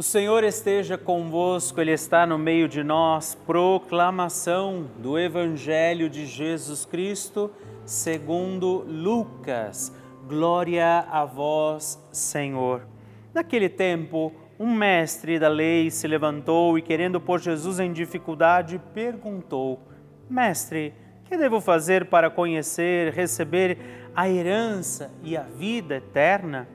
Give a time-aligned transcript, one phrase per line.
[0.00, 3.34] O Senhor esteja convosco, Ele está no meio de nós.
[3.34, 7.50] Proclamação do Evangelho de Jesus Cristo,
[7.84, 9.94] segundo Lucas.
[10.26, 12.86] Glória a vós, Senhor.
[13.34, 19.82] Naquele tempo, um mestre da lei se levantou e, querendo pôr Jesus em dificuldade, perguntou:
[20.30, 20.94] Mestre,
[21.26, 23.76] que devo fazer para conhecer, receber
[24.16, 26.66] a herança e a vida eterna?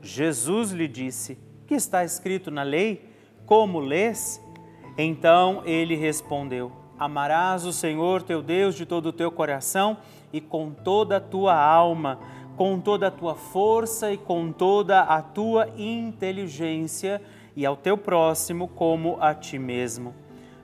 [0.00, 3.08] Jesus lhe disse: que está escrito na lei?
[3.46, 4.38] Como lês?
[4.98, 9.96] Então ele respondeu: Amarás o Senhor teu Deus de todo o teu coração
[10.30, 12.18] e com toda a tua alma,
[12.58, 17.22] com toda a tua força e com toda a tua inteligência,
[17.56, 20.14] e ao teu próximo como a ti mesmo.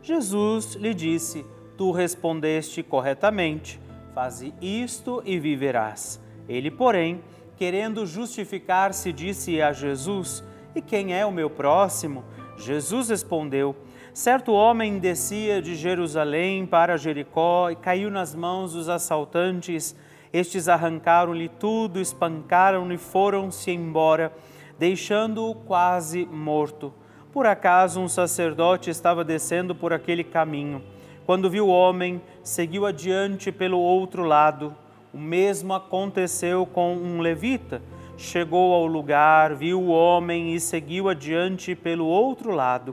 [0.02, 1.42] Jesus lhe disse:
[1.78, 3.80] Tu respondeste corretamente,
[4.14, 6.20] faze isto e viverás.
[6.46, 7.22] Ele, porém,
[7.56, 10.44] querendo justificar-se, disse a Jesus:
[10.78, 12.24] e quem é o meu próximo?
[12.56, 13.74] Jesus respondeu:
[14.14, 19.96] Certo homem descia de Jerusalém para Jericó e caiu nas mãos dos assaltantes.
[20.32, 24.32] Estes arrancaram-lhe tudo, espancaram-no e foram-se embora,
[24.78, 26.92] deixando-o quase morto.
[27.32, 30.82] Por acaso um sacerdote estava descendo por aquele caminho.
[31.26, 34.74] Quando viu o homem, seguiu adiante pelo outro lado.
[35.12, 37.82] O mesmo aconteceu com um levita
[38.18, 42.92] chegou ao lugar, viu o homem e seguiu adiante pelo outro lado.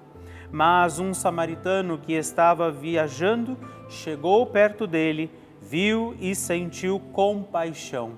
[0.52, 3.58] Mas um samaritano que estava viajando
[3.90, 8.12] chegou perto dele, viu e sentiu compaixão.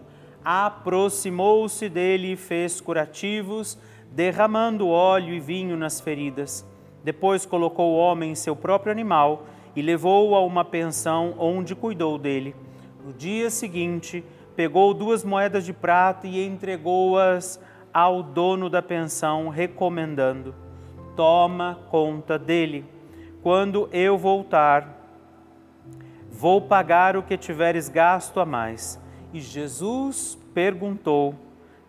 [0.44, 3.80] Aproximou-se dele e fez curativos,
[4.12, 6.66] derramando óleo e vinho nas feridas.
[7.06, 12.18] Depois colocou o homem em seu próprio animal e levou-o a uma pensão onde cuidou
[12.18, 12.54] dele.
[13.06, 14.26] No dia seguinte,
[14.58, 17.62] pegou duas moedas de prata e entregou-as
[17.94, 20.56] ao dono da pensão, recomendando:
[21.16, 22.84] Toma conta dele.
[23.44, 24.98] Quando eu voltar,
[26.32, 29.00] vou pagar o que tiveres gasto a mais.
[29.32, 31.36] E Jesus perguntou: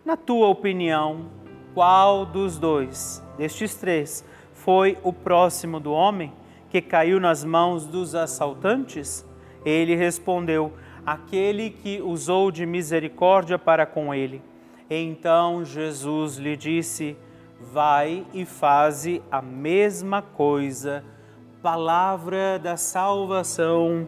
[0.05, 1.25] Na tua opinião,
[1.73, 4.23] qual dos dois, destes três,
[4.53, 6.31] foi o próximo do homem
[6.69, 9.25] que caiu nas mãos dos assaltantes?
[9.65, 10.71] Ele respondeu:
[11.05, 14.41] Aquele que usou de misericórdia para com ele.
[14.89, 17.15] Então Jesus lhe disse:
[17.59, 21.03] Vai e faze a mesma coisa.
[21.61, 24.07] Palavra da salvação.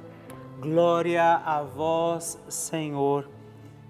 [0.60, 3.28] Glória a vós, Senhor.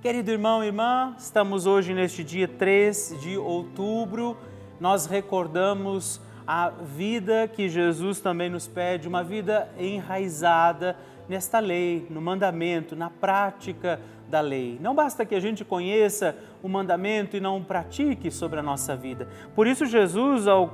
[0.02, 4.36] Querido irmão e irmã, estamos hoje neste dia 3 de outubro.
[4.80, 10.98] Nós recordamos a vida que Jesus também nos pede, uma vida enraizada
[11.28, 14.00] nesta lei, no mandamento, na prática
[14.32, 14.80] da lei.
[14.82, 19.28] Não basta que a gente conheça o mandamento e não pratique sobre a nossa vida.
[19.54, 20.70] Por isso, Jesus, ao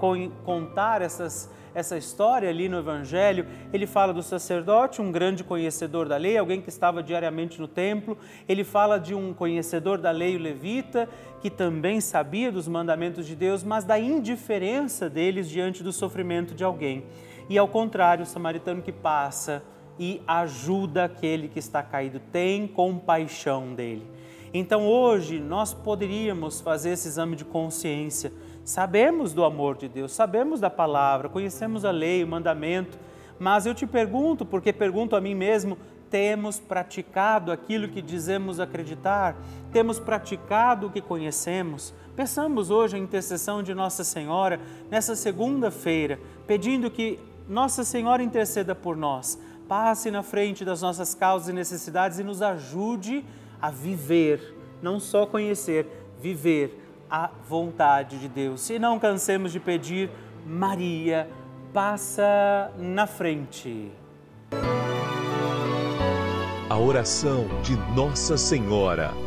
[0.45, 6.17] contar essas, essa história ali no Evangelho, ele fala do sacerdote, um grande conhecedor da
[6.17, 8.17] lei, alguém que estava diariamente no templo.
[8.47, 11.09] Ele fala de um conhecedor da lei, o levita,
[11.41, 16.63] que também sabia dos mandamentos de Deus, mas da indiferença deles diante do sofrimento de
[16.63, 17.05] alguém.
[17.49, 19.63] E ao contrário, o samaritano que passa
[19.99, 24.05] e ajuda aquele que está caído, tem compaixão dele.
[24.53, 28.31] Então hoje nós poderíamos fazer esse exame de consciência.
[28.63, 32.97] Sabemos do amor de Deus, sabemos da palavra, conhecemos a lei, o mandamento,
[33.39, 35.77] mas eu te pergunto, porque pergunto a mim mesmo,
[36.09, 39.35] temos praticado aquilo que dizemos acreditar?
[39.71, 41.93] Temos praticado o que conhecemos?
[42.15, 48.95] Pensamos hoje a intercessão de Nossa Senhora nessa segunda-feira, pedindo que Nossa Senhora interceda por
[48.95, 53.23] nós, passe na frente das nossas causas e necessidades e nos ajude
[53.61, 55.85] a viver, não só conhecer,
[56.21, 58.69] viver a vontade de Deus.
[58.69, 60.09] E não cansemos de pedir,
[60.45, 61.29] Maria,
[61.73, 63.91] passa na frente.
[66.69, 69.26] A oração de Nossa Senhora.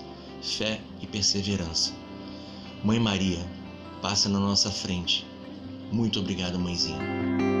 [0.41, 1.93] fé e perseverança.
[2.83, 3.45] Mãe Maria,
[4.01, 5.25] passa na nossa frente.
[5.91, 7.60] Muito obrigado, mãezinha.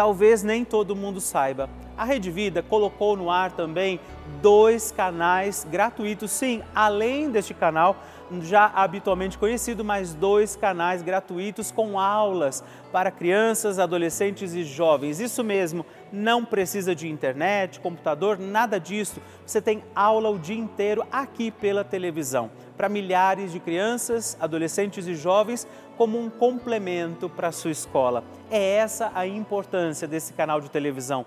[0.00, 1.68] talvez nem todo mundo saiba.
[1.94, 4.00] A Rede Vida colocou no ar também
[4.40, 7.94] dois canais gratuitos, sim, além deste canal
[8.42, 15.20] já habitualmente conhecido, mais dois canais gratuitos com aulas para crianças, adolescentes e jovens.
[15.20, 19.20] Isso mesmo, não precisa de internet, computador, nada disso.
[19.46, 25.14] Você tem aula o dia inteiro aqui pela televisão, para milhares de crianças, adolescentes e
[25.14, 25.66] jovens
[25.96, 28.24] como um complemento para a sua escola.
[28.50, 31.26] É essa a importância desse canal de televisão.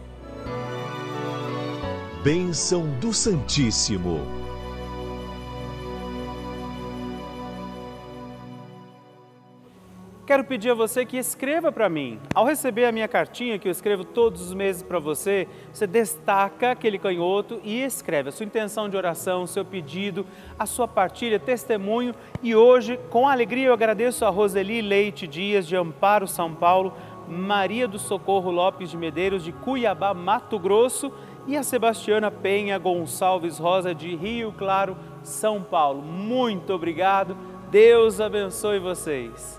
[2.23, 4.38] Bênção do Santíssimo.
[10.29, 12.19] Quero pedir a você que escreva para mim.
[12.35, 16.69] Ao receber a minha cartinha, que eu escrevo todos os meses para você, você destaca
[16.69, 20.23] aquele canhoto e escreve a sua intenção de oração, o seu pedido,
[20.59, 22.13] a sua partilha, testemunho.
[22.43, 26.93] E hoje, com alegria, eu agradeço a Roseli Leite Dias, de Amparo, São Paulo,
[27.27, 31.11] Maria do Socorro Lopes de Medeiros, de Cuiabá, Mato Grosso,
[31.47, 36.03] e a Sebastiana Penha Gonçalves Rosa, de Rio Claro, São Paulo.
[36.03, 37.35] Muito obrigado.
[37.71, 39.58] Deus abençoe vocês.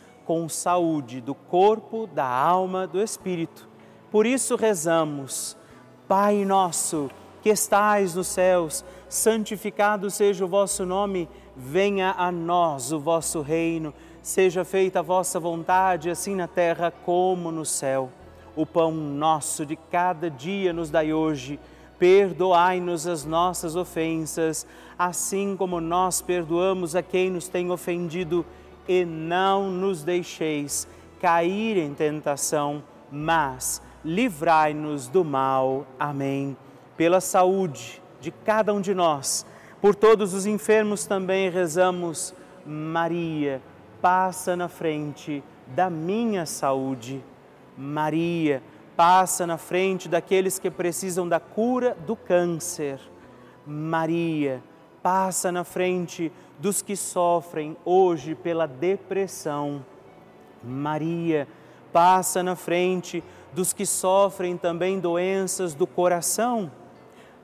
[0.31, 3.67] com saúde do corpo, da alma, do espírito.
[4.09, 5.57] Por isso rezamos,
[6.07, 12.99] Pai nosso, que estais nos céus, santificado seja o vosso nome venha a nós o
[12.99, 18.09] vosso reino, seja feita a vossa vontade, assim na terra como no céu.
[18.55, 21.59] O pão nosso de cada dia nos dai hoje.
[21.99, 24.65] Perdoai-nos as nossas ofensas,
[24.97, 28.45] assim como nós perdoamos a quem nos tem ofendido,
[28.87, 30.87] e não nos deixeis
[31.19, 35.85] cair em tentação, mas livrai-nos do mal.
[35.99, 36.57] Amém.
[36.97, 39.45] Pela saúde de cada um de nós,
[39.81, 42.33] por todos os enfermos também rezamos,
[42.65, 43.61] Maria,
[44.01, 47.23] passa na frente da minha saúde.
[47.77, 48.61] Maria,
[48.95, 52.99] passa na frente daqueles que precisam da cura do câncer.
[53.65, 54.61] Maria,
[55.01, 59.83] passa na frente dos que sofrem hoje pela depressão.
[60.63, 61.47] Maria,
[61.91, 66.71] passa na frente dos que sofrem também doenças do coração.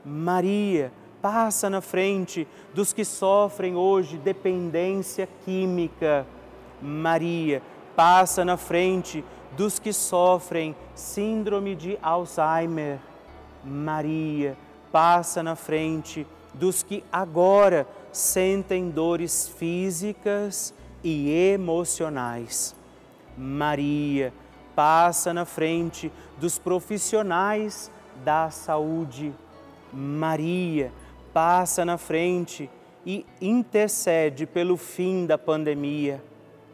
[0.04, 6.24] Maria, passa na frente dos que sofrem hoje dependência química.
[6.80, 7.60] Maria,
[7.96, 9.24] passa na frente
[9.56, 13.00] dos que sofrem síndrome de Alzheimer.
[13.64, 14.56] Maria,
[14.92, 22.74] passa na frente dos que agora sentem dores físicas e emocionais.
[23.36, 24.32] Maria,
[24.74, 27.90] passa na frente dos profissionais
[28.24, 29.32] da saúde.
[29.92, 30.92] Maria,
[31.32, 32.70] passa na frente
[33.06, 36.22] e intercede pelo fim da pandemia.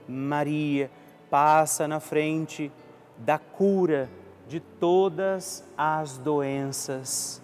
[0.09, 0.91] Maria
[1.31, 2.73] passa na frente
[3.19, 4.09] da cura
[4.49, 7.43] de todas as doenças.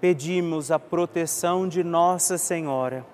[0.00, 3.13] Pedimos a proteção de Nossa Senhora